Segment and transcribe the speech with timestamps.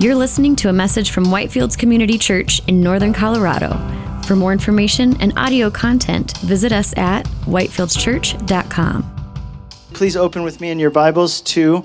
[0.00, 3.70] You're listening to a message from Whitefields Community Church in Northern Colorado.
[4.22, 9.68] For more information and audio content, visit us at whitefieldschurch.com.
[9.94, 11.84] Please open with me in your Bibles to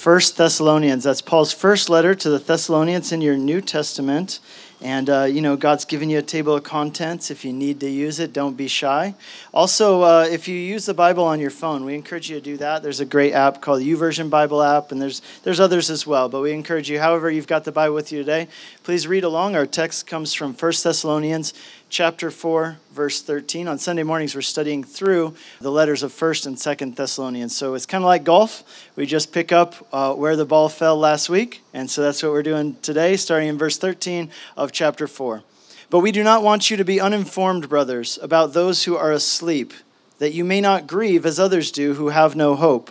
[0.00, 1.02] 1 Thessalonians.
[1.02, 4.38] That's Paul's first letter to the Thessalonians in your New Testament.
[4.80, 7.32] And, uh, you know, God's given you a table of contents.
[7.32, 9.14] If you need to use it, don't be shy.
[9.52, 12.56] Also, uh, if you use the Bible on your phone, we encourage you to do
[12.58, 12.84] that.
[12.84, 16.28] There's a great app called the YouVersion Bible app, and there's, there's others as well.
[16.28, 18.46] But we encourage you, however, you've got the Bible with you today,
[18.88, 19.54] please read along.
[19.54, 21.52] Our text comes from 1 Thessalonians
[21.90, 26.56] chapter 4 verse 13 on sunday mornings we're studying through the letters of 1st and
[26.56, 27.54] 2nd thessalonians.
[27.54, 28.64] So it's kind of like golf.
[28.96, 32.32] We just pick up uh, where the ball fell last week and so that's what
[32.32, 35.42] we're doing today starting in verse 13 of chapter 4
[35.90, 39.74] but we do not want you to be uninformed brothers about those who are asleep
[40.18, 42.90] that you may not grieve as others do who have no hope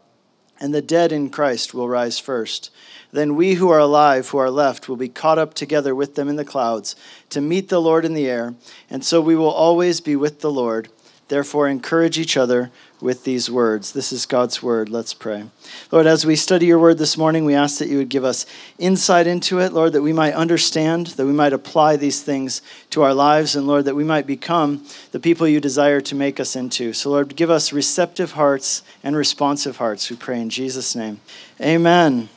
[0.61, 2.69] And the dead in Christ will rise first.
[3.11, 6.29] Then we who are alive, who are left, will be caught up together with them
[6.29, 6.95] in the clouds
[7.31, 8.53] to meet the Lord in the air,
[8.87, 10.87] and so we will always be with the Lord.
[11.31, 13.93] Therefore, encourage each other with these words.
[13.93, 14.89] This is God's word.
[14.89, 15.45] Let's pray.
[15.89, 18.45] Lord, as we study your word this morning, we ask that you would give us
[18.77, 23.01] insight into it, Lord, that we might understand, that we might apply these things to
[23.03, 26.57] our lives, and Lord, that we might become the people you desire to make us
[26.57, 26.91] into.
[26.91, 30.09] So, Lord, give us receptive hearts and responsive hearts.
[30.09, 31.21] We pray in Jesus' name.
[31.61, 32.27] Amen.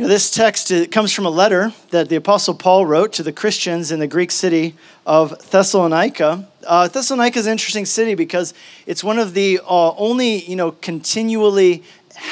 [0.00, 3.34] You know, this text comes from a letter that the Apostle Paul wrote to the
[3.34, 6.48] Christians in the Greek city of Thessalonica.
[6.66, 8.54] Uh, Thessalonica is an interesting city because
[8.86, 11.82] it's one of the uh, only, you know, continually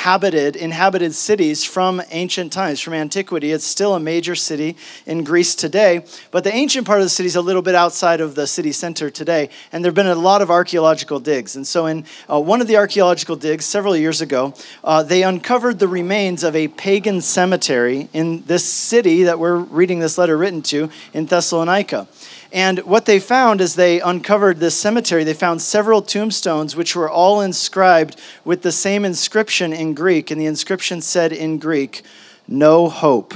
[0.08, 3.52] habited, inhabited cities from ancient times, from antiquity.
[3.52, 4.74] It's still a major city
[5.04, 8.22] in Greece today, but the ancient part of the city is a little bit outside
[8.22, 11.56] of the city center today, and there have been a lot of archaeological digs.
[11.56, 15.78] And so, in uh, one of the archaeological digs several years ago, uh, they uncovered
[15.78, 20.62] the remains of a pagan cemetery in this city that we're reading this letter written
[20.62, 22.08] to in Thessalonica.
[22.50, 27.10] And what they found as they uncovered this cemetery, they found several tombstones which were
[27.10, 30.30] all inscribed with the same inscription in Greek.
[30.30, 32.02] And the inscription said in Greek,
[32.46, 33.34] No hope.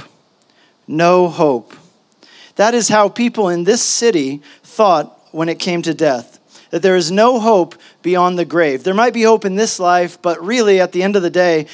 [0.87, 1.75] No hope.
[2.55, 6.39] That is how people in this city thought when it came to death.
[6.71, 8.83] That there is no hope beyond the grave.
[8.83, 11.67] There might be hope in this life, but really, at the end of the day,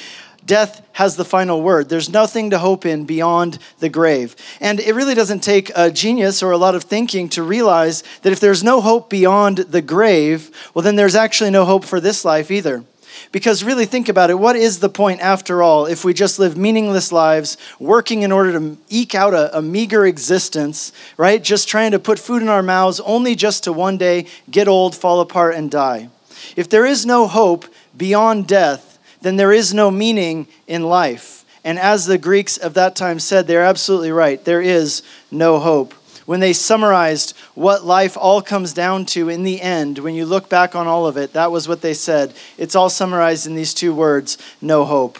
[0.44, 1.88] death has the final word.
[1.88, 4.36] There's nothing to hope in beyond the grave.
[4.60, 8.32] And it really doesn't take a genius or a lot of thinking to realize that
[8.32, 12.24] if there's no hope beyond the grave, well, then there's actually no hope for this
[12.24, 12.84] life either.
[13.32, 16.56] Because really, think about it what is the point after all if we just live
[16.56, 21.42] meaningless lives, working in order to eke out a, a, meager existence, right?
[21.42, 24.94] Just trying to put food in our mouths, only just to one day get old,
[24.96, 26.08] fall apart, and die.
[26.56, 28.89] If there is no hope beyond death,
[29.22, 31.44] then there is no meaning in life.
[31.64, 34.42] And as the Greeks of that time said, they're absolutely right.
[34.44, 35.94] There is no hope.
[36.24, 40.48] When they summarized what life all comes down to in the end, when you look
[40.48, 42.34] back on all of it, that was what they said.
[42.56, 45.18] It's all summarized in these two words no hope.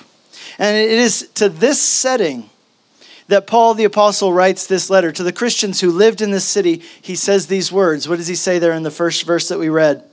[0.58, 2.48] And it is to this setting
[3.28, 6.82] that Paul the Apostle writes this letter to the Christians who lived in this city.
[7.00, 8.08] He says these words.
[8.08, 10.04] What does he say there in the first verse that we read?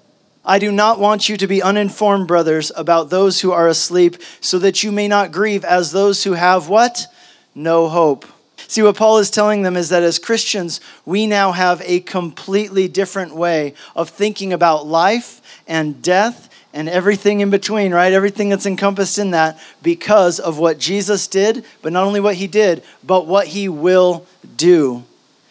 [0.47, 4.57] I do not want you to be uninformed, brothers, about those who are asleep, so
[4.59, 7.05] that you may not grieve as those who have what?
[7.53, 8.25] No hope.
[8.69, 12.87] See, what Paul is telling them is that as Christians, we now have a completely
[12.87, 18.13] different way of thinking about life and death and everything in between, right?
[18.13, 22.47] Everything that's encompassed in that because of what Jesus did, but not only what he
[22.47, 24.25] did, but what he will
[24.55, 25.03] do.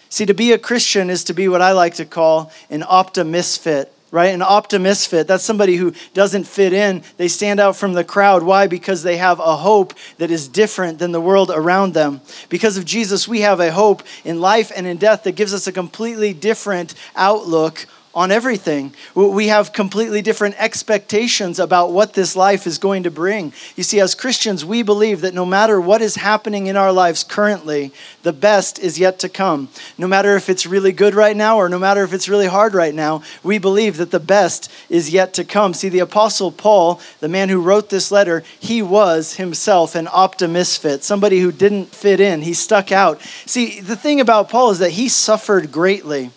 [0.08, 3.88] See, to be a Christian is to be what I like to call an optimisfit
[4.10, 4.32] right?
[4.32, 7.02] An optimisfit, that's somebody who doesn't fit in.
[7.16, 8.42] They stand out from the crowd.
[8.42, 8.66] Why?
[8.66, 12.20] Because they have a hope that is different than the world around them.
[12.48, 15.66] Because of Jesus, we have a hope in life and in death that gives us
[15.66, 17.86] a completely different outlook
[18.16, 18.94] on everything.
[19.14, 23.52] We have completely different expectations about what this life is going to bring.
[23.76, 27.22] You see, as Christians, we believe that no matter what is happening in our lives
[27.22, 27.92] currently,
[28.22, 29.68] the best is yet to come.
[29.98, 32.72] No matter if it's really good right now or no matter if it's really hard
[32.72, 35.74] right now, we believe that the best is yet to come.
[35.74, 41.02] See, the Apostle Paul, the man who wrote this letter, he was himself an optimisfit,
[41.02, 42.40] somebody who didn't fit in.
[42.40, 43.20] He stuck out.
[43.44, 46.30] See, the thing about Paul is that he suffered greatly.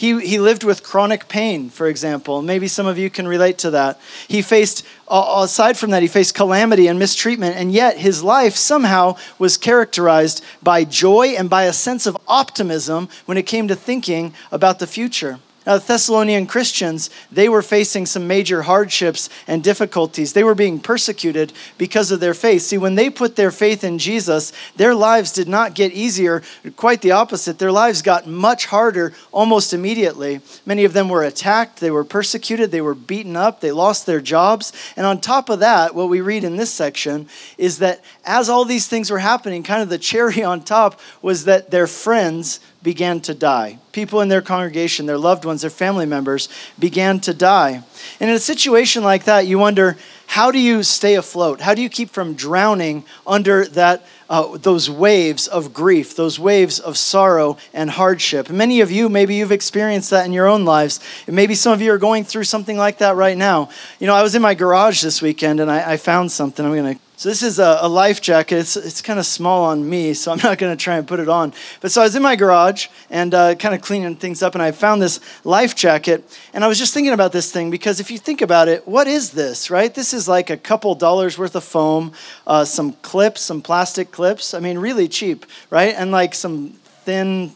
[0.00, 2.40] He, he lived with chronic pain, for example.
[2.40, 4.00] Maybe some of you can relate to that.
[4.28, 9.16] He faced, aside from that, he faced calamity and mistreatment, and yet his life somehow
[9.38, 14.32] was characterized by joy and by a sense of optimism when it came to thinking
[14.50, 15.38] about the future.
[15.66, 20.32] Now, the Thessalonian Christians, they were facing some major hardships and difficulties.
[20.32, 22.62] They were being persecuted because of their faith.
[22.62, 26.42] See, when they put their faith in Jesus, their lives did not get easier.
[26.76, 27.58] Quite the opposite.
[27.58, 30.40] Their lives got much harder almost immediately.
[30.64, 34.22] Many of them were attacked, they were persecuted, they were beaten up, they lost their
[34.22, 34.72] jobs.
[34.96, 37.28] And on top of that, what we read in this section
[37.58, 41.44] is that as all these things were happening, kind of the cherry on top was
[41.44, 43.78] that their friends began to die.
[43.92, 46.48] People in their congregation, their loved ones, their family members
[46.78, 47.82] began to die.
[48.20, 49.96] And in a situation like that, you wonder
[50.26, 51.60] how do you stay afloat?
[51.60, 54.06] How do you keep from drowning under that?
[54.30, 58.48] Uh, those waves of grief, those waves of sorrow and hardship.
[58.48, 61.00] Many of you, maybe you've experienced that in your own lives.
[61.26, 63.70] And maybe some of you are going through something like that right now.
[63.98, 66.64] You know, I was in my garage this weekend and I, I found something.
[66.64, 68.56] I'm going to so this is a, a, life jacket.
[68.56, 71.20] It's, it's kind of small on me, so I'm not going to try and put
[71.20, 71.52] it on.
[71.82, 74.62] But so I was in my garage and uh, kind of cleaning things up, and
[74.62, 76.24] I found this life jacket.
[76.54, 79.06] And I was just thinking about this thing because if you think about it, what
[79.06, 79.94] is this, right?
[79.94, 82.12] This is like a couple dollars worth of foam,
[82.46, 84.54] uh, some clips, some plastic clips.
[84.54, 85.94] I mean, really cheap, right?
[85.94, 86.70] And like some
[87.04, 87.52] thin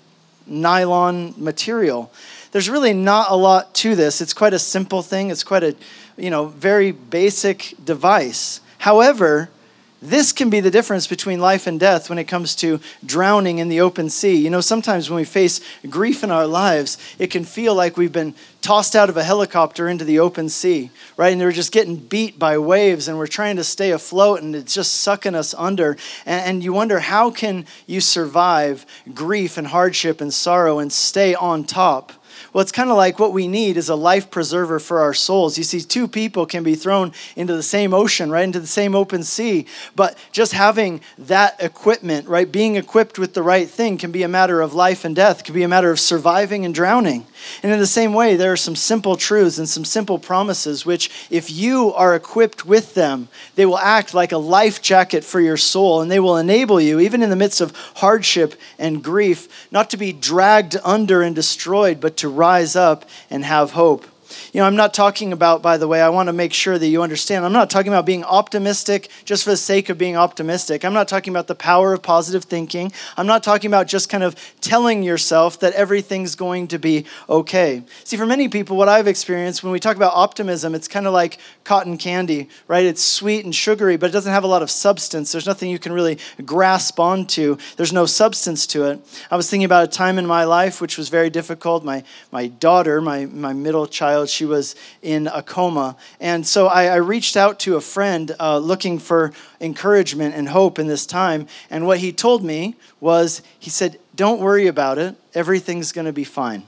[0.47, 2.13] nylon material.
[2.53, 4.21] There's really not a lot to this.
[4.21, 5.31] It's quite a simple thing.
[5.31, 5.75] It's quite a,
[6.19, 8.61] you know, very basic device.
[8.77, 9.49] However,
[10.05, 13.69] this can be the difference between life and death when it comes to drowning in
[13.69, 14.37] the open sea.
[14.37, 18.13] You know, sometimes when we face grief in our lives, it can feel like we've
[18.13, 21.33] been tossed out of a helicopter into the open sea, right?
[21.33, 24.75] And we're just getting beat by waves and we're trying to stay afloat and it's
[24.75, 25.97] just sucking us under.
[26.25, 31.65] And, you wonder, how can you survive grief and hardship and sorrow and stay on
[31.65, 32.13] top?
[32.55, 35.59] Well, it's kind of like what we need is a life preserver for our souls.
[35.59, 38.95] You see, two people can be thrown into the same ocean, right, into the same
[38.95, 39.67] open sea,
[39.97, 44.29] but just having that equipment, right, being equipped with the right thing can be a
[44.29, 47.27] matter of life and death, can be a matter of surviving and drowning.
[47.63, 51.11] And in the same way, there are some simple truths and some simple promises which,
[51.31, 55.57] if you are equipped with them, they will act like a life jacket for your
[55.57, 59.91] soul and they will enable you, even in the midst of hardship and grief, not
[59.91, 64.07] to be dragged under and destroyed, but to rise up and have hope.
[64.55, 66.87] You know, I'm not talking about, by the way, I want to make sure that
[66.87, 67.45] you understand.
[67.45, 70.85] I'm not talking about being optimistic just for the sake of being optimistic.
[70.85, 72.93] I'm not talking about the power of positive thinking.
[73.17, 77.83] I'm not talking about just kind of telling yourself that everything's going to be okay.
[78.05, 81.13] See, for many people, what I've experienced when we talk about optimism, it's kind of
[81.13, 82.85] like cotton candy, right?
[82.85, 85.33] It's sweet and sugary, but it doesn't have a lot of substance.
[85.33, 89.01] There's nothing you can really grasp onto, there's no substance to it.
[89.33, 91.83] I was thinking about a time in my life which was very difficult.
[91.83, 95.97] My, my daughter, my, my middle child, she she was in a coma.
[96.21, 100.79] And so I, I reached out to a friend uh, looking for encouragement and hope
[100.79, 101.47] in this time.
[101.71, 106.13] And what he told me was, he said, Don't worry about it, everything's going to
[106.13, 106.65] be fine.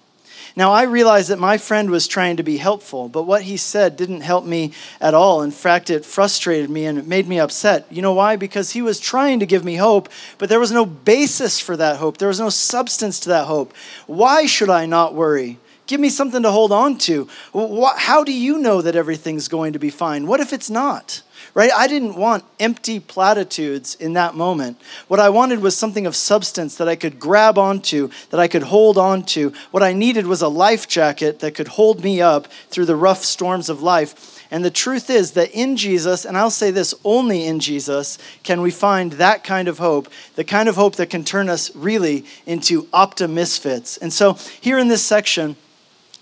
[0.58, 3.98] Now, I realized that my friend was trying to be helpful, but what he said
[3.98, 5.42] didn't help me at all.
[5.42, 7.84] In fact, it frustrated me and it made me upset.
[7.90, 8.36] You know why?
[8.36, 10.08] Because he was trying to give me hope,
[10.38, 12.16] but there was no basis for that hope.
[12.16, 13.74] There was no substance to that hope.
[14.06, 15.58] Why should I not worry?
[15.86, 17.28] Give me something to hold on to.
[17.96, 20.26] How do you know that everything's going to be fine?
[20.26, 21.22] What if it's not?
[21.54, 21.70] Right?
[21.74, 24.80] I didn't want empty platitudes in that moment.
[25.08, 28.64] What I wanted was something of substance that I could grab onto, that I could
[28.64, 29.52] hold onto.
[29.70, 33.24] What I needed was a life jacket that could hold me up through the rough
[33.24, 34.44] storms of life.
[34.50, 38.60] And the truth is that in Jesus, and I'll say this only in Jesus, can
[38.60, 42.24] we find that kind of hope, the kind of hope that can turn us really
[42.44, 43.98] into optimisfits.
[44.00, 45.56] And so here in this section,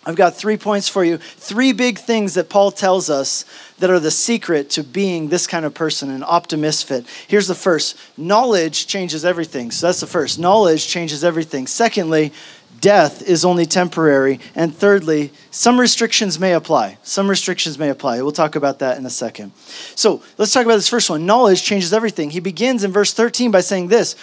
[0.07, 1.17] I've got three points for you.
[1.17, 3.45] Three big things that Paul tells us
[3.79, 7.07] that are the secret to being this kind of person, an optimist fit.
[7.27, 9.71] Here's the first knowledge changes everything.
[9.71, 10.39] So that's the first.
[10.39, 11.67] Knowledge changes everything.
[11.67, 12.33] Secondly,
[12.81, 14.41] death is only temporary.
[14.55, 16.99] And thirdly, some restrictions may apply.
[17.03, 18.21] Some restrictions may apply.
[18.21, 19.53] We'll talk about that in a second.
[19.95, 21.25] So let's talk about this first one.
[21.25, 22.31] Knowledge changes everything.
[22.31, 24.17] He begins in verse 13 by saying this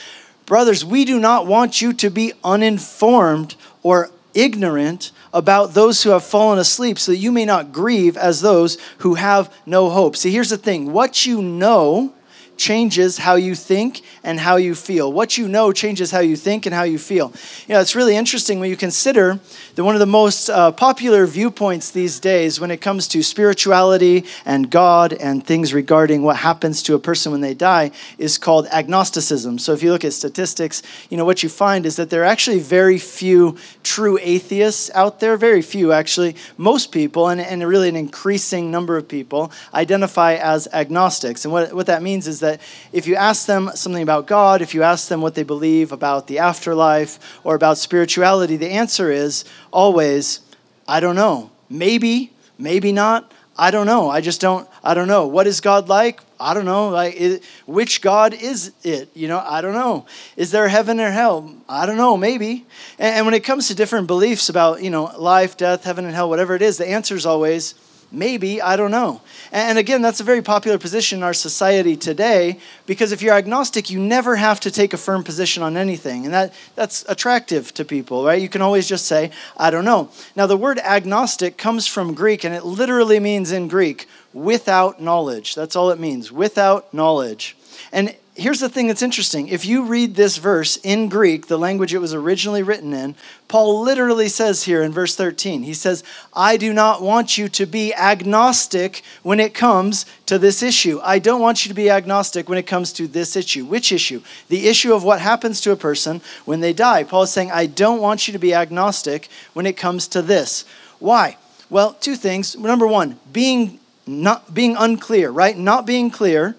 [0.46, 6.24] Brothers, we do not want you to be uninformed or ignorant about those who have
[6.24, 10.16] fallen asleep, so that you may not grieve as those who have no hope.
[10.16, 12.14] See, here's the thing what you know
[12.62, 15.12] changes how you think and how you feel.
[15.12, 17.34] What you know changes how you think and how you feel.
[17.68, 19.40] You know, it's really interesting when you consider
[19.76, 24.26] that one of the most uh, popular viewpoints these days when it comes to spirituality
[24.46, 27.90] and God and things regarding what happens to a person when they die
[28.20, 29.58] is called agnosticism.
[29.58, 32.26] So if you look at statistics, you know, what you find is that there are
[32.26, 36.36] actually very few true atheists out there, very few actually.
[36.58, 41.44] Most people, and, and really an increasing number of people, identify as agnostics.
[41.44, 42.51] And what, what that means is that
[42.92, 46.28] if you ask them something about God, if you ask them what they believe about
[46.28, 50.40] the afterlife or about spirituality, the answer is always,
[50.88, 51.52] I don't know.
[51.70, 53.32] Maybe, maybe not.
[53.58, 54.10] I don't know.
[54.10, 54.68] I just don't.
[54.84, 55.28] I don't know.
[55.28, 56.22] What is God like?
[56.40, 56.90] I don't know.
[56.90, 59.10] Like, which God is it?
[59.14, 60.06] You know, I don't know.
[60.36, 61.54] Is there heaven or hell?
[61.70, 62.18] I don't know.
[62.18, 62.66] Maybe.
[62.98, 66.16] And, and when it comes to different beliefs about you know life, death, heaven and
[66.16, 67.76] hell, whatever it is, the answer is always
[68.12, 69.22] Maybe, I don't know.
[69.54, 73.90] And again, that's a very popular position in our society today because if you're agnostic,
[73.90, 76.26] you never have to take a firm position on anything.
[76.26, 78.42] And that, that's attractive to people, right?
[78.42, 80.10] You can always just say, I don't know.
[80.36, 85.56] Now, the word agnostic comes from Greek and it literally means in Greek, without knowledge.
[85.56, 87.56] That's all it means, without knowledge.
[87.94, 89.48] And here's the thing that's interesting.
[89.50, 93.16] If you read this verse in Greek, the language it was originally written in,
[93.48, 97.66] Paul literally says here in verse 13, he says, I do not want you to
[97.66, 101.00] be agnostic when it comes to this issue.
[101.04, 103.66] I don't want you to be agnostic when it comes to this issue.
[103.66, 104.22] Which issue?
[104.48, 107.04] The issue of what happens to a person when they die.
[107.04, 110.64] Paul is saying, I don't want you to be agnostic when it comes to this.
[111.00, 111.38] Why?
[111.70, 112.58] Well, two things.
[112.58, 115.58] Number one, being not being unclear, right?
[115.58, 116.56] Not being clear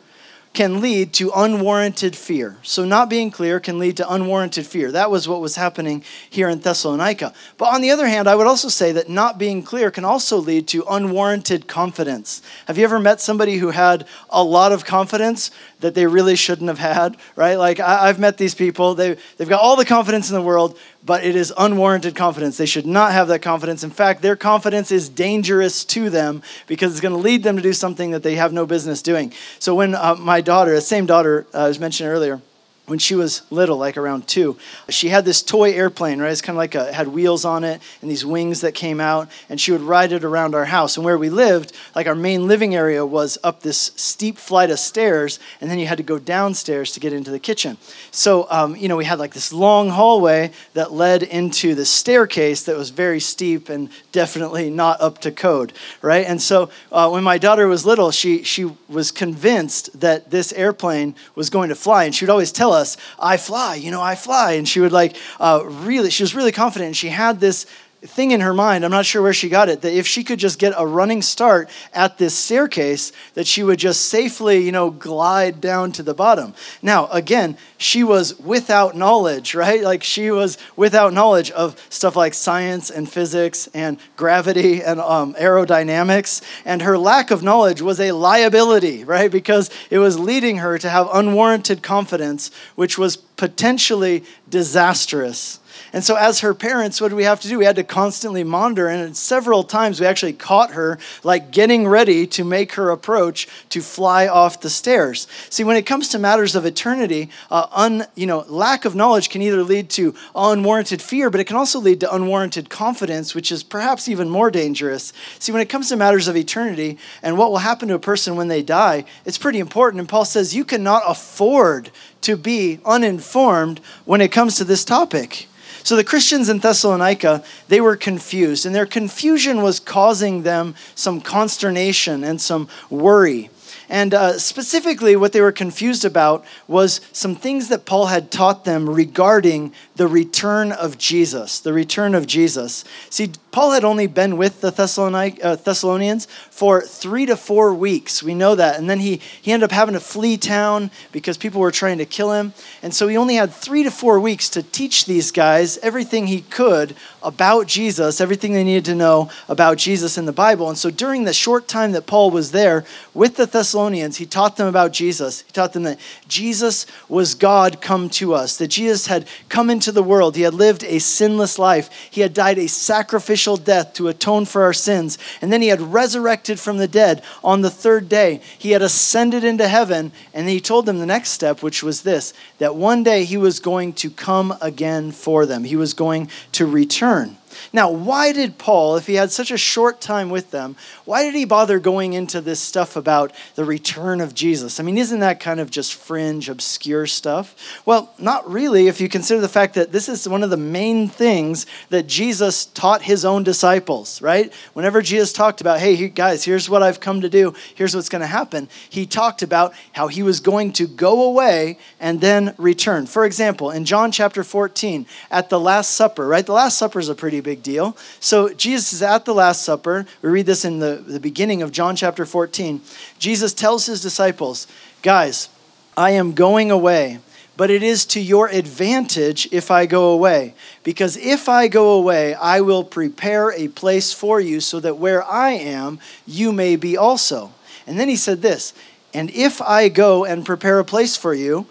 [0.53, 2.57] can lead to unwarranted fear.
[2.63, 4.93] So, not being clear can lead to unwarranted fear.
[4.93, 7.33] That was what was happening here in Thessalonica.
[7.57, 10.37] But on the other hand, I would also say that not being clear can also
[10.37, 12.43] lead to unwarranted confidence.
[12.67, 15.51] Have you ever met somebody who had a lot of confidence
[15.83, 17.57] that they really shouldn't have had, right?
[17.57, 20.79] Like, I, have met these people, they, they've got all the confidence in the world,
[21.05, 22.57] but it is unwarranted confidence.
[22.57, 23.85] They should not have that confidence.
[23.85, 27.63] In fact, their confidence is dangerous to them because it's going to lead them to
[27.63, 29.33] do something that they have no business doing.
[29.59, 32.41] So when uh, my daughter, the same daughter uh, I was mentioning earlier,
[32.87, 34.59] when she was little, like around two,
[34.89, 36.33] she had this toy airplane, right?
[36.33, 39.31] It's kind of like a, had wheels on it and these wings that came out,
[39.49, 40.97] and she would ride it around our house.
[40.97, 44.81] And where we lived, like our main living area was up this steep flight of
[44.81, 47.77] stairs, and then you had to go downstairs to get into the kitchen.
[48.11, 52.65] So, um, you know, we had like this long hallway that led into the staircase
[52.65, 55.73] that was very steep and definitely not up to code,
[56.03, 56.27] right?
[56.27, 61.15] And so uh, when my daughter was little, she, she was convinced that this airplane
[61.37, 64.15] was going to fly, and she would always tell us, I fly, you know, I
[64.15, 64.53] fly.
[64.53, 66.87] And she would like uh, really, she was really confident.
[66.87, 67.67] And she had this
[68.05, 70.39] thing in her mind, I'm not sure where she got it, that if she could
[70.39, 74.91] just get a running start at this staircase, that she would just safely, you know,
[74.91, 76.55] glide down to the bottom.
[76.83, 79.83] Now, again, she was without knowledge, right?
[79.83, 85.35] Like she was without knowledge of stuff like science and physics and gravity and um,
[85.35, 86.43] aerodynamics.
[86.65, 89.31] And her lack of knowledge was a liability, right?
[89.31, 95.61] Because it was leading her to have unwarranted confidence, which was potentially disastrous.
[95.93, 97.59] And so, as her parents, what did we have to do?
[97.59, 98.89] We had to constantly monitor.
[98.89, 103.83] And several times we actually caught her, like getting ready to make her approach to
[103.83, 105.27] fly off the stairs.
[105.51, 109.29] See, when it comes to matters of eternity, uh, un, you know, lack of knowledge
[109.29, 113.53] can either lead to unwarranted fear, but it can also lead to unwarranted confidence, which
[113.53, 115.13] is perhaps even more dangerous.
[115.39, 118.37] See, when it comes to matters of eternity and what will happen to a person
[118.37, 120.01] when they die, it's pretty important.
[120.01, 121.91] And Paul says you cannot afford
[122.23, 125.49] to be uninformed when it comes to this topic.
[125.85, 131.21] So the Christians in Thessalonica, they were confused, and their confusion was causing them some
[131.21, 133.51] consternation and some worry.
[133.93, 138.65] And uh, specifically, what they were confused about was some things that Paul had taught
[138.65, 141.61] them regarding the return of Jesus.
[141.61, 142.87] The return of Jesus.
[143.11, 148.23] See, Paul had only been with the uh, Thessalonians for three to four weeks.
[148.23, 148.79] We know that.
[148.79, 152.07] And then he, he ended up having to flee town because people were trying to
[152.07, 152.55] kill him.
[152.83, 156.41] And so he only had three to four weeks to teach these guys everything he
[156.41, 160.71] could about Jesus, everything they needed to know about Jesus in the Bible.
[160.71, 164.57] And so during the short time that Paul was there with the Thessalonians, he taught
[164.57, 165.43] them about Jesus.
[165.43, 169.93] He taught them that Jesus was God come to us, that Jesus had come into
[169.93, 170.37] the world.
[170.37, 174.45] He had lived a sinless life, he had died a sacrificial sacrificial death to atone
[174.45, 175.19] for our sins.
[175.41, 178.41] And then he had resurrected from the dead on the third day.
[178.59, 180.13] He had ascended into heaven.
[180.33, 183.61] And he told them the next step, which was this that one day he was
[183.61, 187.37] going to come again for them, he was going to return.
[187.73, 191.35] Now, why did Paul, if he had such a short time with them, why did
[191.35, 194.81] he bother going into this stuff about the return of Jesus?
[194.81, 197.55] I mean, isn't that kind of just fringe, obscure stuff?
[197.85, 201.09] Well, not really, if you consider the fact that this is one of the main
[201.09, 204.53] things that Jesus taught his own disciples, right?
[204.73, 208.21] Whenever Jesus talked about, hey, guys, here's what I've come to do, here's what's going
[208.21, 213.07] to happen, he talked about how he was going to go away and then return.
[213.07, 216.45] For example, in John chapter 14, at the Last Supper, right?
[216.45, 217.97] The Last Supper is a pretty big deal.
[218.21, 220.07] So Jesus is at the Last Supper.
[220.23, 222.81] We read this in the, the beginning of John chapter 14.
[223.19, 224.67] Jesus tells his disciples,
[225.03, 225.49] Guys,
[225.97, 227.19] I am going away,
[227.57, 230.55] but it is to your advantage if I go away.
[230.83, 235.23] Because if I go away, I will prepare a place for you so that where
[235.25, 237.53] I am, you may be also.
[237.87, 238.73] And then he said this,
[239.15, 241.67] and if I go and prepare a place for you,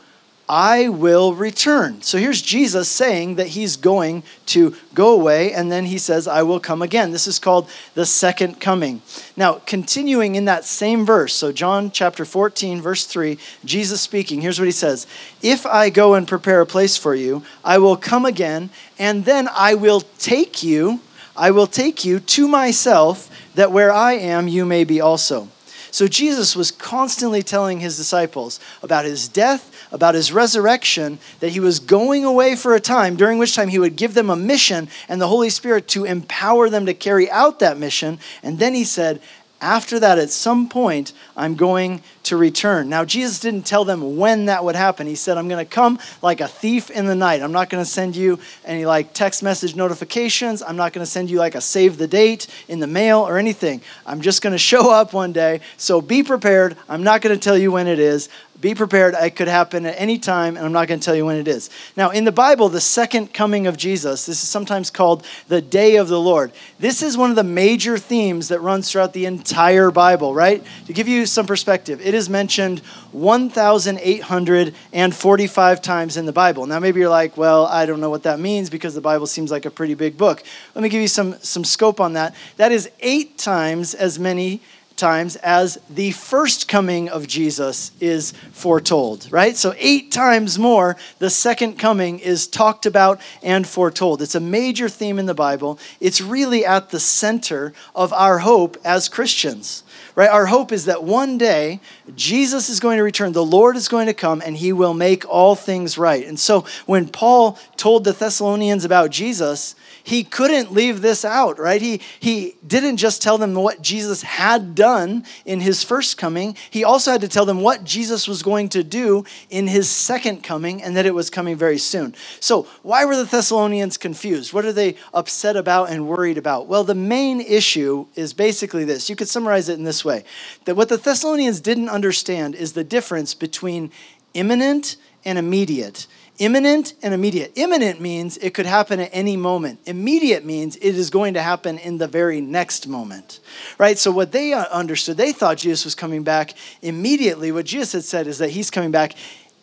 [0.50, 2.02] I will return.
[2.02, 6.44] So here's Jesus saying that he's going to go away, and then he says, I
[6.44, 7.12] will come again.
[7.12, 9.02] This is called the second coming.
[9.38, 14.60] Now, continuing in that same verse, so John chapter 14, verse 3, Jesus speaking, here's
[14.60, 15.08] what he says
[15.42, 18.70] If I go and prepare a place for you, I will come again,
[19.00, 21.00] and then I will take you,
[21.36, 25.48] I will take you to myself, that where I am, you may be also.
[25.92, 31.60] So Jesus was constantly telling his disciples about his death about his resurrection, that he
[31.60, 34.88] was going away for a time, during which time he would give them a mission
[35.10, 38.20] and the Holy Spirit to empower them to carry out that mission.
[38.42, 39.22] And then he said,
[39.62, 42.90] after that, at some point, I'm going to return.
[42.90, 45.06] Now, Jesus didn't tell them when that would happen.
[45.06, 47.42] He said, I'm going to come like a thief in the night.
[47.42, 50.64] I'm not going to send you any like text message notifications.
[50.64, 53.38] I'm not going to send you like a save the date in the mail or
[53.38, 53.82] anything.
[54.06, 55.62] I'm just going to show up one day.
[55.78, 56.76] So be prepared.
[56.90, 58.30] I'm not going to tell you when it is.
[58.62, 59.16] Be prepared.
[59.16, 61.48] It could happen at any time, and I'm not going to tell you when it
[61.48, 61.72] is.
[61.98, 65.96] Now, in the Bible, the second coming of Jesus, this is sometimes called the day
[65.96, 66.52] of the Lord.
[66.78, 70.64] This is one of the major themes that runs throughout the entire Bible, right?
[70.86, 72.82] To give you some perspective, it is mentioned
[73.14, 76.68] 1,845 times in the Bible.
[76.68, 79.50] Now, maybe you're like, well, I don't know what that means because the Bible seems
[79.50, 80.44] like a pretty big book.
[80.76, 82.36] Let me give you some, some scope on that.
[82.58, 84.62] That is eight times as many
[85.02, 89.58] times as the first coming of Jesus is foretold, right?
[89.58, 94.22] So, eight times more, the second coming is talked about and foretold.
[94.22, 95.80] It's a major theme in the Bible.
[96.00, 99.84] It's really at the center of our hope as Christians,
[100.16, 100.30] right?
[100.30, 101.82] Our hope is that one day
[102.16, 105.28] Jesus is going to return, the Lord is going to come, and he will make
[105.28, 106.26] all things right.
[106.26, 111.82] And so, when Paul told the Thessalonians about Jesus, he couldn't leave this out, right?
[111.82, 116.84] He, he didn't just tell them what Jesus had done in his first coming, he
[116.84, 120.82] also had to tell them what Jesus was going to do in his second coming
[120.82, 122.16] and that it was coming very soon.
[122.40, 124.54] So, why were the Thessalonians confused?
[124.54, 126.68] What are they upset about and worried about?
[126.68, 129.10] Well, the main issue is basically this.
[129.10, 130.24] You could summarize it in this way
[130.66, 133.92] that what the Thessalonians didn't understand is the difference between
[134.34, 136.08] imminent and immediate.
[136.40, 137.52] Imminent and immediate.
[137.56, 139.80] Imminent means it could happen at any moment.
[139.86, 143.40] Immediate means it is going to happen in the very next moment.
[143.78, 143.98] Right?
[143.98, 147.52] So, what they uh, understood, they thought Jesus was coming back immediately.
[147.52, 149.14] What Jesus had said is that he's coming back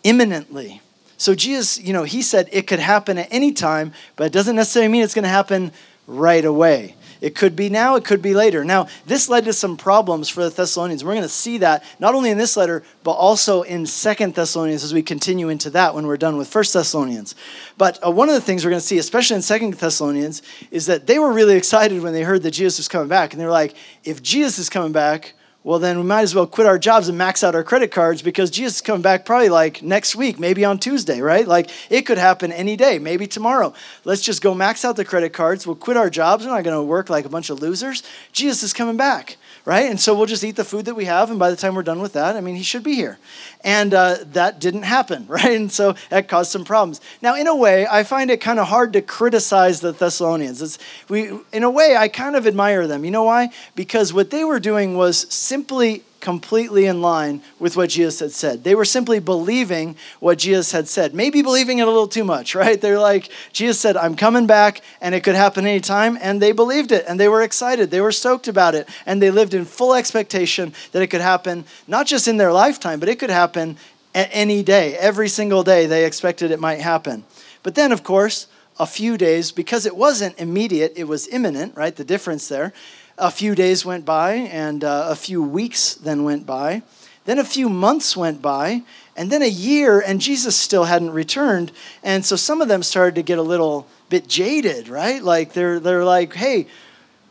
[0.05, 0.81] imminently.
[1.17, 4.55] So, Jesus, you know, he said it could happen at any time, but it doesn't
[4.55, 5.73] necessarily mean it's going to happen
[6.07, 6.95] right away.
[7.21, 8.65] It could be now, it could be later.
[8.65, 11.05] Now, this led to some problems for the Thessalonians.
[11.05, 14.85] We're going to see that not only in this letter, but also in Second Thessalonians
[14.85, 17.35] as we continue into that when we're done with First Thessalonians.
[17.77, 20.87] But uh, one of the things we're going to see, especially in Second Thessalonians, is
[20.87, 23.33] that they were really excited when they heard that Jesus was coming back.
[23.33, 25.35] And they were like, if Jesus is coming back,
[25.69, 28.23] well, then we might as well quit our jobs and max out our credit cards
[28.23, 31.47] because Jesus is coming back probably like next week, maybe on Tuesday, right?
[31.47, 33.75] Like it could happen any day, maybe tomorrow.
[34.03, 35.67] Let's just go max out the credit cards.
[35.67, 36.47] We'll quit our jobs.
[36.47, 38.03] We're not going to work like a bunch of losers.
[38.33, 39.91] Jesus is coming back right?
[39.91, 41.83] And so we'll just eat the food that we have, and by the time we're
[41.83, 43.19] done with that, I mean, he should be here.
[43.63, 45.57] And uh, that didn't happen, right?
[45.57, 47.01] And so that caused some problems.
[47.23, 50.63] Now, in a way, I find it kind of hard to criticize the Thessalonians.
[50.63, 53.05] It's, we, in a way, I kind of admire them.
[53.05, 53.51] You know why?
[53.75, 58.65] Because what they were doing was simply completely in line with what Jesus had said.
[58.65, 62.55] They were simply believing what Jesus had said, maybe believing it a little too much,
[62.55, 62.81] right?
[62.81, 66.19] They're like, Jesus said, I'm coming back and it could happen anytime.
[66.21, 67.91] And they believed it and they were excited.
[67.91, 68.89] They were stoked about it.
[69.07, 73.01] And they lived in full expectation that it could happen, not just in their lifetime,
[73.01, 73.77] but it could happen
[74.15, 74.97] at any day.
[74.97, 77.25] Every single day they expected it might happen.
[77.63, 78.47] But then, of course,
[78.79, 81.95] a few days, because it wasn't immediate, it was imminent, right?
[81.95, 82.73] The difference there
[83.19, 86.83] a few days went by, and uh, a few weeks then went by.
[87.25, 88.83] Then a few months went by,
[89.17, 91.73] and then a year, and Jesus still hadn't returned.
[92.03, 95.23] And so some of them started to get a little bit jaded, right?
[95.23, 96.69] Like they're, they're like, hey,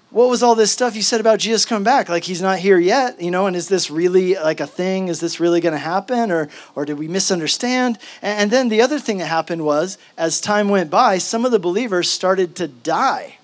[0.10, 2.10] what was all this stuff you said about Jesus coming back?
[2.10, 5.10] Like he's not here yet, you know, and is this really like a thing?
[5.10, 7.97] Is this really to happen or or did we misunderstand?
[8.21, 11.52] And, and then the other thing that happened was as time went by, some of
[11.52, 13.37] the believers started to die.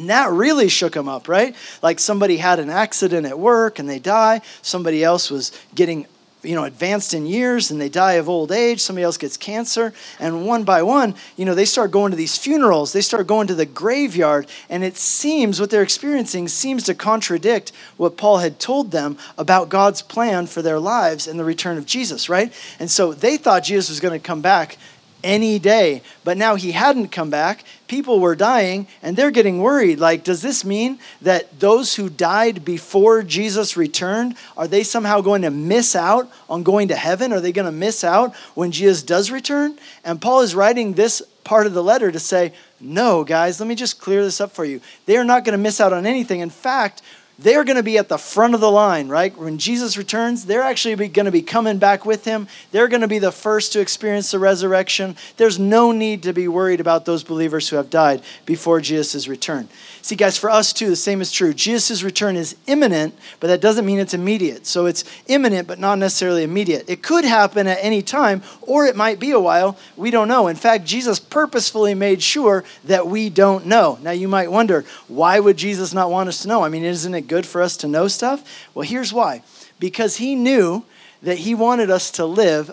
[0.00, 1.54] And that really shook them up, right?
[1.82, 4.40] Like somebody had an accident at work and they die.
[4.62, 6.06] Somebody else was getting
[6.42, 8.80] you know advanced in years and they die of old age.
[8.80, 9.92] Somebody else gets cancer.
[10.18, 12.94] And one by one you know they start going to these funerals.
[12.94, 14.46] They start going to the graveyard.
[14.70, 19.68] And it seems what they're experiencing seems to contradict what paul had told them about
[19.68, 22.54] god's plan for their lives and the return of jesus right?
[22.78, 24.78] And so they thought jesus was going to come back
[25.22, 26.02] any day.
[26.24, 27.64] But now he hadn't come back.
[27.88, 29.98] People were dying, and they're getting worried.
[29.98, 35.42] Like, does this mean that those who died before Jesus returned, are they somehow going
[35.42, 37.32] to miss out on going to heaven?
[37.32, 39.78] Are they going to miss out when Jesus does return?
[40.04, 43.74] And Paul is writing this part of the letter to say, no, guys, let me
[43.74, 44.80] just clear this up for you.
[45.06, 46.40] They are not going to miss out on anything.
[46.40, 47.02] In fact,
[47.42, 49.36] they're going to be at the front of the line, right?
[49.36, 52.48] When Jesus returns, they're actually going to be coming back with him.
[52.70, 55.16] They're going to be the first to experience the resurrection.
[55.36, 59.68] There's no need to be worried about those believers who have died before Jesus' return.
[60.02, 61.52] See, guys, for us too, the same is true.
[61.52, 64.66] Jesus' return is imminent, but that doesn't mean it's immediate.
[64.66, 66.88] So it's imminent, but not necessarily immediate.
[66.88, 69.78] It could happen at any time, or it might be a while.
[69.96, 70.48] We don't know.
[70.48, 73.98] In fact, Jesus purposefully made sure that we don't know.
[74.02, 76.64] Now, you might wonder, why would Jesus not want us to know?
[76.64, 78.68] I mean, isn't it good for us to know stuff?
[78.74, 79.42] Well, here's why
[79.78, 80.84] because he knew
[81.22, 82.70] that he wanted us to live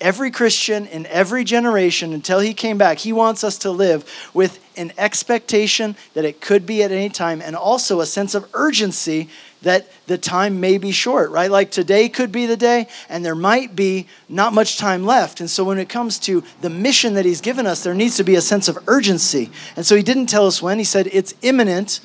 [0.00, 4.64] every Christian in every generation until he came back, he wants us to live with
[4.76, 9.28] an expectation that it could be at any time and also a sense of urgency
[9.62, 11.50] that the time may be short, right?
[11.50, 15.40] Like today could be the day and there might be not much time left.
[15.40, 18.24] And so when it comes to the mission that he's given us, there needs to
[18.24, 19.50] be a sense of urgency.
[19.74, 22.00] And so he didn't tell us when, he said it's imminent,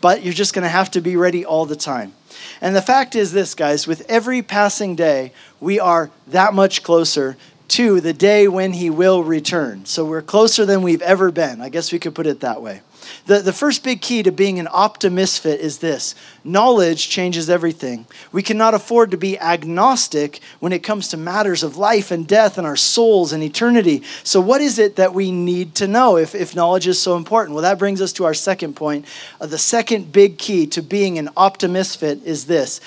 [0.00, 2.12] but you're just going to have to be ready all the time.
[2.60, 7.36] And the fact is this, guys, with every passing day, we are that much closer
[7.70, 9.84] to the day when he will return.
[9.84, 11.60] So we're closer than we've ever been.
[11.60, 12.82] I guess we could put it that way.
[13.26, 18.06] The, the first big key to being an optimist fit is this knowledge changes everything.
[18.32, 22.58] We cannot afford to be agnostic when it comes to matters of life and death
[22.58, 24.02] and our souls and eternity.
[24.24, 27.54] So, what is it that we need to know if, if knowledge is so important?
[27.54, 29.06] Well, that brings us to our second point.
[29.40, 32.80] Uh, the second big key to being an optimist fit is this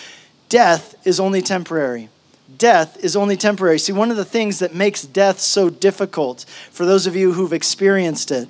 [0.50, 2.10] death is only temporary
[2.64, 3.78] death is only temporary.
[3.78, 7.52] See, one of the things that makes death so difficult for those of you who've
[7.52, 8.48] experienced it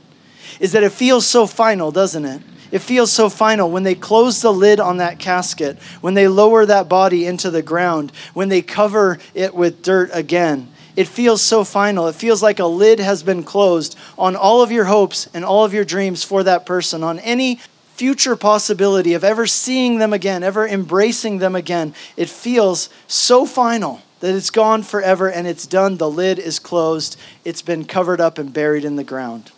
[0.60, 2.44] is that it feels so final, doesn't it?
[2.70, 6.64] It feels so final when they close the lid on that casket, when they lower
[6.64, 10.72] that body into the ground, when they cover it with dirt again.
[10.96, 12.08] It feels so final.
[12.08, 15.66] It feels like a lid has been closed on all of your hopes and all
[15.66, 17.60] of your dreams for that person, on any
[17.96, 21.94] future possibility of ever seeing them again, ever embracing them again.
[22.18, 25.98] It feels so final that it's gone forever and it's done.
[25.98, 29.52] The lid is closed, it's been covered up and buried in the ground.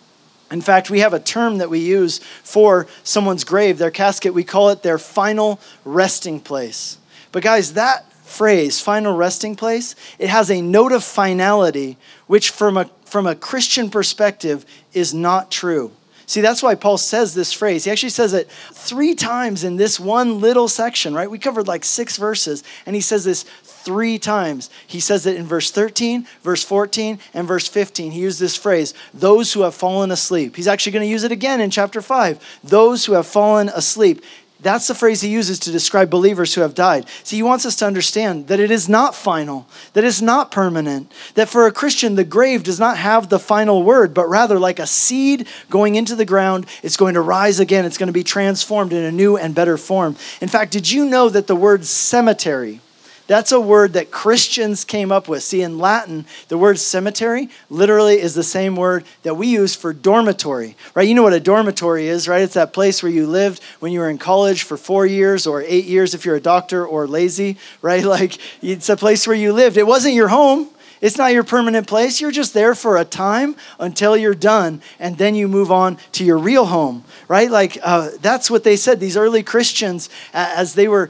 [0.51, 4.33] In fact, we have a term that we use for someone's grave, their casket.
[4.33, 6.97] We call it their final resting place.
[7.31, 12.77] But, guys, that phrase, final resting place, it has a note of finality, which from
[12.77, 15.91] a, from a Christian perspective is not true.
[16.27, 17.85] See, that's why Paul says this phrase.
[17.85, 21.29] He actually says it three times in this one little section, right?
[21.29, 24.69] We covered like six verses, and he says this three times.
[24.87, 28.11] He says it in verse 13, verse 14, and verse 15.
[28.11, 30.55] He used this phrase, those who have fallen asleep.
[30.55, 34.23] He's actually going to use it again in chapter 5, those who have fallen asleep.
[34.61, 37.07] That's the phrase he uses to describe believers who have died.
[37.23, 41.11] See, he wants us to understand that it is not final, that it's not permanent,
[41.35, 44.79] that for a Christian, the grave does not have the final word, but rather, like
[44.79, 47.85] a seed going into the ground, it's going to rise again.
[47.85, 50.15] It's going to be transformed in a new and better form.
[50.41, 52.79] In fact, did you know that the word cemetery,
[53.27, 55.41] that's a word that Christians came up with.
[55.41, 59.93] See, in Latin, the word cemetery literally is the same word that we use for
[59.93, 61.07] dormitory, right?
[61.07, 62.41] You know what a dormitory is, right?
[62.41, 65.63] It's that place where you lived when you were in college for four years or
[65.63, 68.03] eight years if you're a doctor or lazy, right?
[68.15, 69.75] Like, it's a place where you lived.
[69.75, 70.69] It wasn't your home.
[71.01, 72.21] It's not your permanent place.
[72.21, 76.23] You're just there for a time until you're done, and then you move on to
[76.23, 77.51] your real home, right?
[77.51, 78.99] Like, uh, that's what they said.
[78.99, 81.09] These early Christians, as they were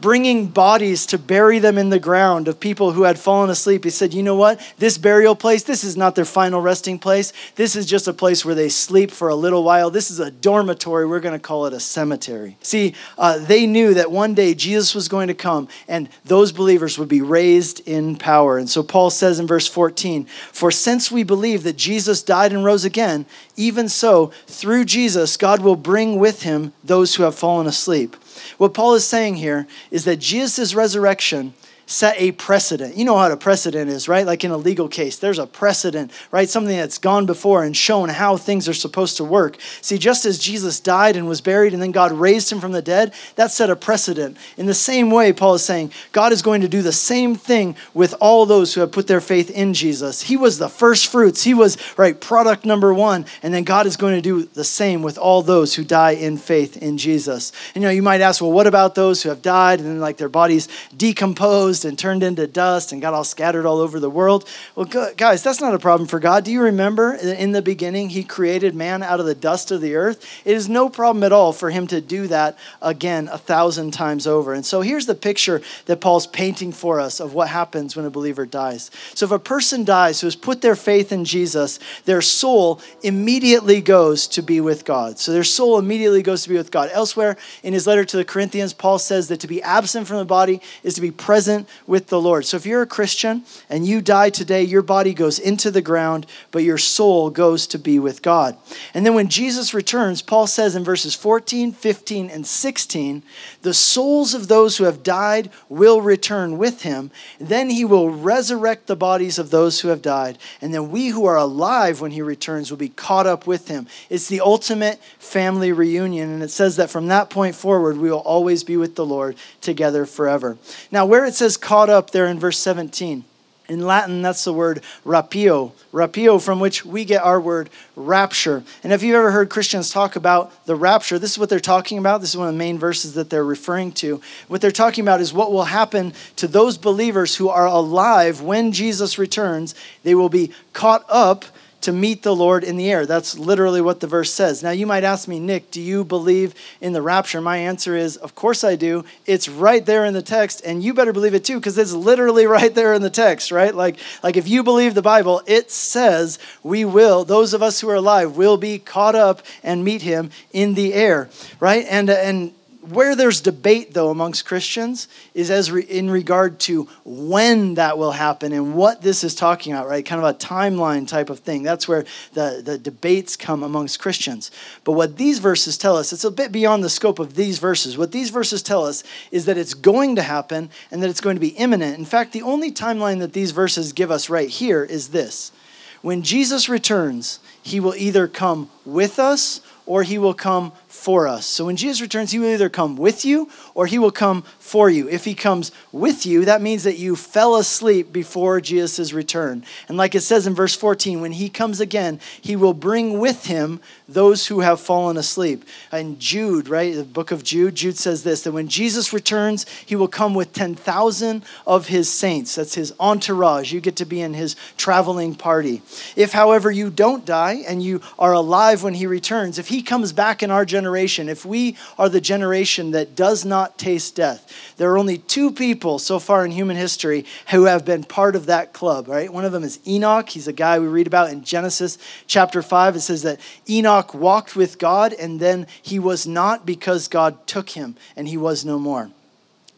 [0.00, 3.84] bringing bodies to bury them in the ground of people who had fallen asleep.
[3.84, 4.60] He said, You know what?
[4.78, 7.32] This burial place, this is not their final resting place.
[7.56, 9.90] This is just a place where they sleep for a little while.
[9.90, 11.06] This is a dormitory.
[11.06, 12.56] We're going to call it a cemetery.
[12.62, 16.98] See, uh, they knew that one day Jesus was going to come and those believers
[16.98, 18.58] would be raised in power.
[18.58, 22.64] And so Paul says in verse 14, For since we believe that Jesus died and
[22.64, 27.66] rose again, even so, through Jesus, God will bring with him those who have fallen
[27.66, 28.16] asleep.
[28.58, 31.54] What Paul is saying here is that Jesus' resurrection
[31.88, 32.96] set a precedent.
[32.96, 34.26] You know what a precedent is, right?
[34.26, 36.48] Like in a legal case, there's a precedent, right?
[36.48, 39.56] Something that's gone before and shown how things are supposed to work.
[39.80, 42.82] See, just as Jesus died and was buried and then God raised him from the
[42.82, 44.36] dead, that set a precedent.
[44.58, 47.74] In the same way, Paul is saying, God is going to do the same thing
[47.94, 50.20] with all those who have put their faith in Jesus.
[50.20, 53.24] He was the first fruits, he was, right, product number one.
[53.42, 56.36] And then God is going to do the same with all those who die in
[56.36, 57.50] faith in Jesus.
[57.74, 60.00] And you know, you might ask, well, what about those who have died and then
[60.00, 61.77] like their bodies decomposed?
[61.84, 64.48] And turned into dust and got all scattered all over the world.
[64.74, 64.86] Well,
[65.16, 66.44] guys, that's not a problem for God.
[66.44, 69.94] Do you remember in the beginning, He created man out of the dust of the
[69.94, 70.24] earth?
[70.44, 74.26] It is no problem at all for Him to do that again a thousand times
[74.26, 74.52] over.
[74.52, 78.10] And so here's the picture that Paul's painting for us of what happens when a
[78.10, 78.90] believer dies.
[79.14, 83.80] So if a person dies who has put their faith in Jesus, their soul immediately
[83.80, 85.18] goes to be with God.
[85.18, 86.90] So their soul immediately goes to be with God.
[86.92, 90.24] Elsewhere in his letter to the Corinthians, Paul says that to be absent from the
[90.24, 92.46] body is to be present with the Lord.
[92.46, 96.26] So if you're a Christian and you die today, your body goes into the ground,
[96.50, 98.56] but your soul goes to be with God.
[98.94, 103.22] And then when Jesus returns, Paul says in verses 14, 15, and 16,
[103.62, 107.10] the souls of those who have died will return with him.
[107.38, 110.38] Then he will resurrect the bodies of those who have died.
[110.60, 113.86] And then we who are alive when he returns will be caught up with him.
[114.08, 116.30] It's the ultimate family reunion.
[116.30, 119.36] And it says that from that point forward, we will always be with the Lord
[119.60, 120.56] together forever.
[120.90, 123.24] Now, where it says caught up there in verse 17,
[123.68, 128.62] in Latin, that's the word rapio, rapio, from which we get our word rapture.
[128.82, 131.98] And if you've ever heard Christians talk about the rapture, this is what they're talking
[131.98, 132.22] about.
[132.22, 134.22] This is one of the main verses that they're referring to.
[134.48, 138.72] What they're talking about is what will happen to those believers who are alive when
[138.72, 139.74] Jesus returns.
[140.02, 141.44] They will be caught up
[141.80, 143.06] to meet the Lord in the air.
[143.06, 144.62] That's literally what the verse says.
[144.62, 147.40] Now, you might ask me, Nick, do you believe in the rapture?
[147.40, 149.04] My answer is, of course I do.
[149.26, 152.46] It's right there in the text, and you better believe it too, because it's literally
[152.58, 153.74] right there in the text, right?
[153.74, 157.88] Like, like if you believe the Bible, it says we will, those of us who
[157.90, 161.28] are alive, will be caught up and meet him in the air,
[161.60, 161.86] right?
[161.88, 162.52] And, and
[162.90, 168.12] where there's debate, though, amongst Christians is as re- in regard to when that will
[168.12, 170.04] happen and what this is talking about, right?
[170.04, 171.62] Kind of a timeline type of thing.
[171.62, 174.50] That's where the, the debates come amongst Christians.
[174.84, 177.98] But what these verses tell us, it's a bit beyond the scope of these verses.
[177.98, 181.36] What these verses tell us is that it's going to happen and that it's going
[181.36, 181.98] to be imminent.
[181.98, 185.52] In fact, the only timeline that these verses give us right here is this
[186.00, 191.46] when Jesus returns, he will either come with us or he will come for us.
[191.46, 194.90] So when Jesus returns, he will either come with you or he will come for
[194.90, 195.08] you.
[195.08, 199.64] If he comes with you, that means that you fell asleep before Jesus' return.
[199.88, 203.46] And like it says in verse 14, when he comes again, he will bring with
[203.46, 205.64] him those who have fallen asleep.
[205.90, 209.96] And Jude, right, the book of Jude, Jude says this that when Jesus returns, he
[209.96, 212.56] will come with 10,000 of his saints.
[212.56, 213.72] That's his entourage.
[213.72, 215.80] You get to be in his traveling party.
[216.16, 220.12] If, however, you don't die and you are alive when he returns, if he comes
[220.12, 224.90] back in our generation, if we are the generation that does not taste death, there
[224.90, 228.72] are only two people so far in human history who have been part of that
[228.72, 229.32] club, right?
[229.32, 230.28] One of them is Enoch.
[230.28, 232.96] He's a guy we read about in Genesis chapter 5.
[232.96, 237.70] It says that Enoch walked with God and then he was not because God took
[237.70, 239.10] him and he was no more.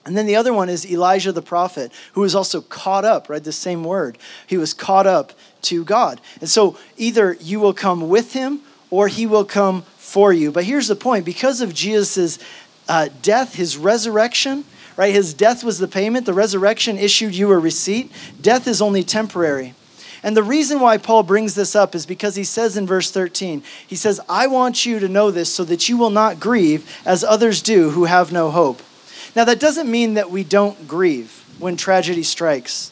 [0.04, 3.44] And then the other one is Elijah the prophet, who was also caught up, right?
[3.44, 4.16] The same word.
[4.46, 5.32] He was caught up
[5.62, 6.20] to God.
[6.40, 10.50] And so either you will come with him or he will come for you.
[10.50, 12.38] But here's the point because of Jesus'
[12.88, 14.64] uh, death, his resurrection,
[14.96, 15.14] right?
[15.14, 18.10] His death was the payment, the resurrection issued you a receipt.
[18.40, 19.74] Death is only temporary.
[20.22, 23.62] And the reason why Paul brings this up is because he says in verse 13,
[23.86, 27.24] he says, I want you to know this so that you will not grieve as
[27.24, 28.82] others do who have no hope.
[29.34, 32.90] Now, that doesn't mean that we don't grieve when tragedy strikes.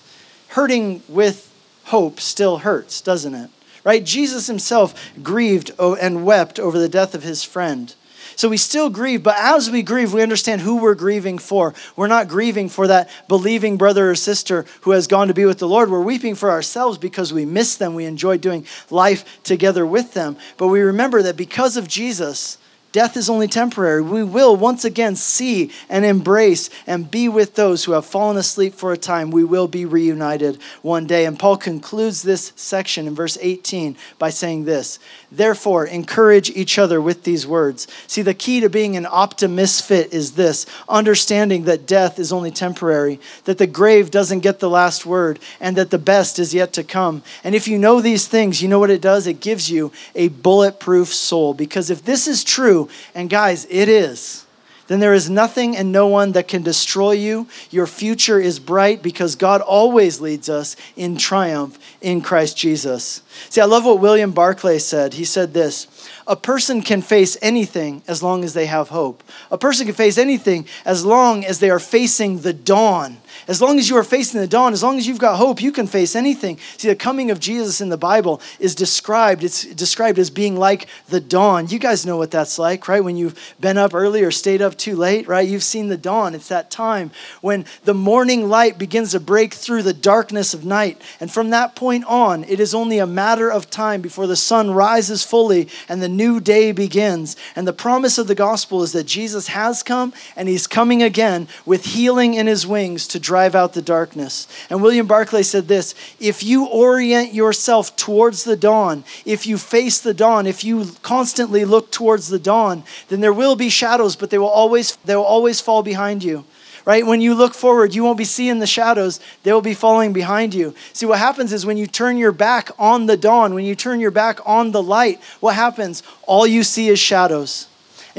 [0.49, 1.53] Hurting with
[1.85, 3.51] hope still hurts, doesn't it?
[3.89, 4.05] Right?
[4.05, 7.95] Jesus himself grieved and wept over the death of his friend.
[8.37, 11.73] So we still grieve, but as we grieve, we understand who we're grieving for.
[11.97, 15.59] We're not grieving for that believing brother or sister who has gone to be with
[15.59, 15.91] the Lord.
[15.91, 17.95] We're weeping for ourselves because we miss them.
[17.95, 20.37] We enjoy doing life together with them.
[20.59, 22.59] But we remember that because of Jesus,
[22.91, 24.01] Death is only temporary.
[24.01, 28.75] We will once again see and embrace and be with those who have fallen asleep
[28.75, 29.31] for a time.
[29.31, 31.27] We will be reunited one day.
[31.27, 34.99] And Paul concludes this section in verse 18 by saying this
[35.31, 37.87] Therefore, encourage each other with these words.
[38.07, 42.51] See, the key to being an optimist fit is this understanding that death is only
[42.51, 46.73] temporary, that the grave doesn't get the last word, and that the best is yet
[46.73, 47.23] to come.
[47.45, 49.27] And if you know these things, you know what it does?
[49.27, 51.53] It gives you a bulletproof soul.
[51.53, 52.78] Because if this is true,
[53.15, 54.45] and guys, it is
[54.89, 57.47] then there is nothing and no one that can destroy you.
[57.71, 63.23] Your future is bright because God always leads us in triumph in Christ Jesus.
[63.51, 65.15] See, I love what William Barclay said.
[65.15, 65.87] He said this
[66.27, 69.23] A person can face anything as long as they have hope.
[69.51, 73.79] A person can face anything as long as they are facing the dawn as long
[73.79, 76.17] as you are facing the dawn, as long as you've got hope, you can face
[76.17, 76.59] anything.
[76.77, 80.87] See, the coming of Jesus in the Bible is described, it's described as being like
[81.09, 81.69] the dawn.
[81.69, 83.03] You guys know what that's like, right?
[83.03, 85.49] When you've been up early or stayed up too late, right?
[85.49, 86.35] You've seen the dawn.
[86.35, 91.01] It's that time when the morning light begins to break through the darkness of night.
[91.21, 94.71] And from that point on, it is only a matter of time before the sun
[94.71, 97.35] rises fully and the new day begins.
[97.57, 101.49] And the promise of the gospel is that Jesus has come and he's coming again
[101.65, 104.49] with healing in his wings to drive drive out the darkness.
[104.69, 110.01] And William Barclay said this if you orient yourself towards the dawn, if you face
[110.01, 114.31] the dawn, if you constantly look towards the dawn, then there will be shadows, but
[114.31, 116.45] they will always, they will always fall behind you
[116.89, 117.05] right?
[117.05, 120.55] When you look forward, you won't be seeing the shadows, they will be falling behind
[120.55, 120.75] you.
[120.95, 124.01] See, what happens is when you turn your back on the dawn, when you turn
[124.01, 126.03] your back on the light, what happens?
[126.23, 127.67] All you see is shadows.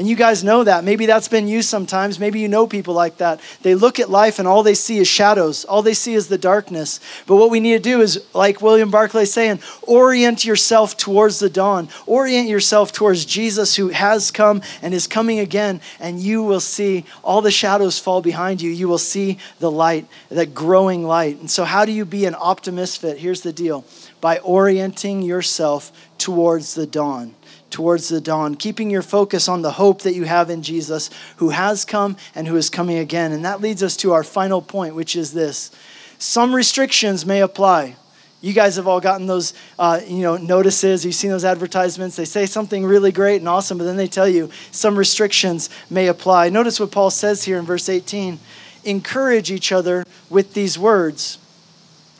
[0.00, 0.82] And you guys know that.
[0.82, 2.18] Maybe that's been you sometimes.
[2.18, 3.38] Maybe you know people like that.
[3.60, 5.66] They look at life and all they see is shadows.
[5.66, 7.00] All they see is the darkness.
[7.26, 11.50] But what we need to do is, like William Barclay saying, orient yourself towards the
[11.50, 11.90] dawn.
[12.06, 15.82] Orient yourself towards Jesus who has come and is coming again.
[16.00, 18.70] And you will see all the shadows fall behind you.
[18.70, 21.38] You will see the light, that growing light.
[21.40, 23.18] And so, how do you be an optimist fit?
[23.18, 23.84] Here's the deal
[24.22, 27.34] by orienting yourself towards the dawn
[27.70, 31.50] towards the dawn, keeping your focus on the hope that you have in Jesus, who
[31.50, 33.32] has come and who is coming again.
[33.32, 35.70] And that leads us to our final point, which is this
[36.18, 37.96] some restrictions may apply.
[38.42, 41.04] You guys have all gotten those, uh, you know, notices.
[41.04, 42.16] You've seen those advertisements.
[42.16, 46.06] They say something really great and awesome, but then they tell you some restrictions may
[46.06, 46.48] apply.
[46.48, 48.38] Notice what Paul says here in verse 18:
[48.84, 51.38] "Encourage each other with these words."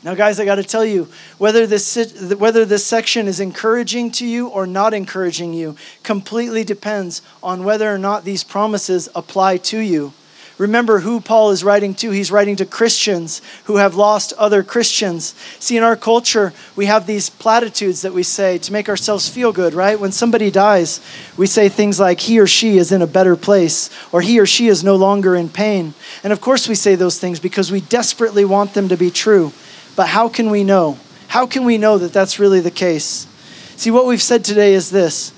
[0.03, 1.95] Now, guys, I got to tell you whether this,
[2.37, 7.93] whether this section is encouraging to you or not encouraging you completely depends on whether
[7.93, 10.13] or not these promises apply to you.
[10.57, 12.11] Remember who Paul is writing to.
[12.11, 15.33] He's writing to Christians who have lost other Christians.
[15.59, 19.51] See, in our culture, we have these platitudes that we say to make ourselves feel
[19.51, 19.99] good, right?
[19.99, 20.99] When somebody dies,
[21.35, 24.45] we say things like, he or she is in a better place, or he or
[24.45, 25.95] she is no longer in pain.
[26.23, 29.53] And of course, we say those things because we desperately want them to be true.
[29.95, 30.97] But how can we know?
[31.27, 33.27] How can we know that that's really the case?
[33.75, 35.33] See, what we've said today is this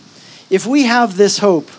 [0.49, 1.69] if we have this hope,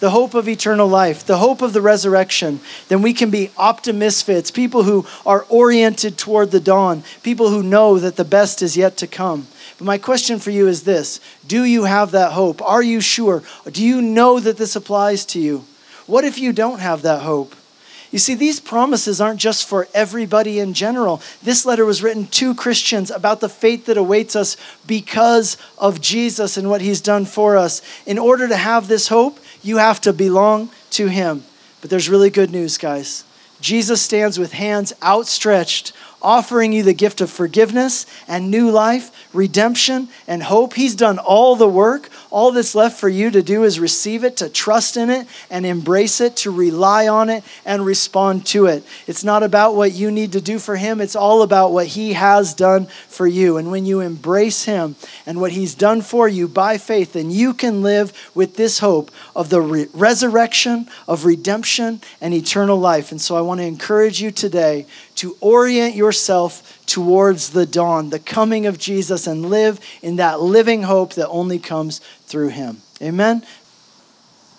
[0.00, 4.50] the hope of eternal life, the hope of the resurrection, then we can be optimists,
[4.50, 8.96] people who are oriented toward the dawn, people who know that the best is yet
[8.96, 9.46] to come.
[9.78, 12.60] But my question for you is this Do you have that hope?
[12.62, 13.42] Are you sure?
[13.70, 15.64] Do you know that this applies to you?
[16.06, 17.54] What if you don't have that hope?
[18.12, 21.22] You see, these promises aren't just for everybody in general.
[21.42, 26.58] This letter was written to Christians about the fate that awaits us because of Jesus
[26.58, 27.80] and what he's done for us.
[28.04, 31.42] In order to have this hope, you have to belong to him.
[31.80, 33.24] But there's really good news, guys.
[33.62, 40.08] Jesus stands with hands outstretched, offering you the gift of forgiveness and new life, redemption
[40.26, 40.74] and hope.
[40.74, 42.08] He's done all the work.
[42.30, 45.66] All that's left for you to do is receive it, to trust in it, and
[45.66, 48.84] embrace it, to rely on it, and respond to it.
[49.06, 52.14] It's not about what you need to do for Him, it's all about what He
[52.14, 53.56] has done for you.
[53.56, 57.54] And when you embrace Him and what He's done for you by faith, then you
[57.54, 63.10] can live with this hope of the re- resurrection, of redemption, and eternal life.
[63.10, 68.18] And so I want to encourage you today to orient yourself towards the dawn, the
[68.18, 72.82] coming of Jesus, and live in that living hope that only comes through him.
[73.00, 73.44] Amen.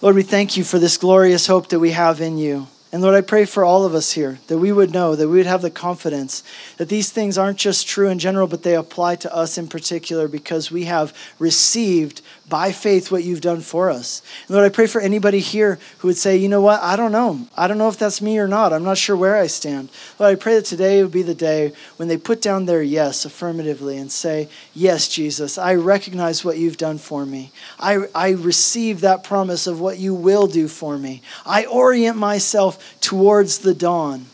[0.01, 2.67] Lord, we thank you for this glorious hope that we have in you.
[2.93, 5.37] And Lord, I pray for all of us here that we would know, that we
[5.37, 6.43] would have the confidence
[6.77, 10.27] that these things aren't just true in general, but they apply to us in particular
[10.27, 14.21] because we have received by faith what you've done for us.
[14.47, 17.11] And Lord, I pray for anybody here who would say, you know what, I don't
[17.11, 17.47] know.
[17.57, 18.71] I don't know if that's me or not.
[18.71, 19.89] I'm not sure where I stand.
[20.19, 23.25] Lord, I pray that today would be the day when they put down their yes
[23.25, 27.51] affirmatively and say, yes, Jesus, I recognize what you've done for me.
[27.79, 31.23] I, I receive that promise of what you will do for me.
[31.43, 34.25] I orient myself towards the dawn.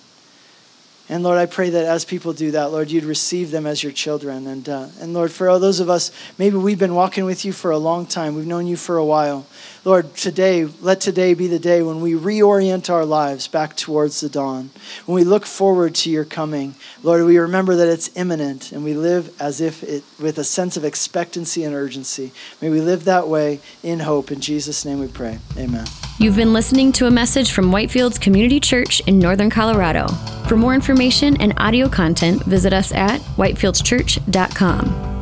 [1.11, 3.91] And Lord, I pray that as people do that, Lord, you'd receive them as your
[3.91, 4.45] children.
[4.45, 7.51] And, uh, and Lord, for all those of us, maybe we've been walking with you
[7.51, 9.47] for a long time, we've known you for a while.
[9.89, 14.29] Lord, today, let today be the day when we reorient our lives back towards the
[14.29, 14.69] dawn.
[15.07, 18.93] When we look forward to your coming, Lord, we remember that it's imminent and we
[18.93, 22.31] live as if it, with a sense of expectancy and urgency.
[22.61, 24.31] May we live that way in hope.
[24.31, 25.39] In Jesus' name we pray.
[25.57, 25.87] Amen.
[26.19, 30.05] You've been listening to a message from Whitefields Community Church in Northern Colorado.
[30.47, 35.18] For more information and audio content, visit us at whitefieldschurch.com.